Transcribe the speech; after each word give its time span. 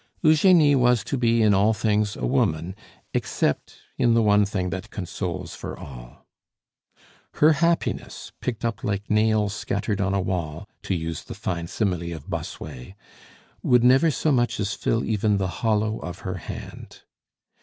Eugenie 0.23 0.73
was 0.75 1.03
to 1.03 1.15
be 1.15 1.43
in 1.43 1.53
all 1.53 1.75
things 1.75 2.15
a 2.15 2.25
woman, 2.25 2.75
except 3.13 3.75
in 3.99 4.15
the 4.15 4.21
one 4.23 4.45
thing 4.47 4.71
that 4.71 4.89
consoles 4.89 5.53
for 5.53 5.77
all. 5.77 6.25
Her 7.33 7.53
happiness, 7.53 8.31
picked 8.41 8.65
up 8.65 8.83
like 8.83 9.11
nails 9.11 9.53
scattered 9.53 10.01
on 10.01 10.15
a 10.15 10.19
wall 10.19 10.67
to 10.81 10.95
use 10.95 11.23
the 11.25 11.35
fine 11.35 11.67
simile 11.67 12.13
of 12.13 12.27
Bossuet 12.27 12.95
would 13.61 13.83
never 13.83 14.09
so 14.09 14.31
much 14.31 14.59
as 14.59 14.73
fill 14.73 15.03
even 15.03 15.37
the 15.37 15.47
hollow 15.61 15.99
of 15.99 16.21
her 16.25 16.37
hand. 16.37 17.03